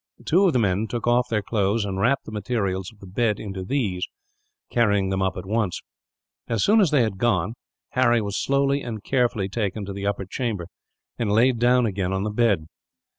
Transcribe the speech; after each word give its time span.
Two 0.25 0.47
of 0.47 0.53
the 0.53 0.57
men 0.57 0.87
took 0.87 1.05
off 1.05 1.27
their 1.29 1.43
cloths, 1.43 1.85
and 1.85 1.99
wrapped 1.99 2.25
the 2.25 2.31
materials 2.31 2.91
of 2.91 2.97
the 2.97 3.05
bed 3.05 3.39
into 3.39 3.63
these, 3.63 4.07
carrying 4.71 5.09
them 5.09 5.21
up 5.21 5.37
at 5.37 5.45
once. 5.45 5.79
As 6.47 6.63
soon 6.63 6.81
as 6.81 6.89
they 6.89 7.03
had 7.03 7.19
gone 7.19 7.49
on, 7.49 7.53
Harry 7.89 8.19
was 8.19 8.35
slowly 8.35 8.81
and 8.81 9.03
carefully 9.03 9.47
taken 9.47 9.85
to 9.85 9.93
the 9.93 10.07
upper 10.07 10.25
chamber, 10.25 10.69
and 11.19 11.31
laid 11.31 11.59
down 11.59 11.85
again 11.85 12.13
on 12.13 12.23
the 12.23 12.31
bed. 12.31 12.65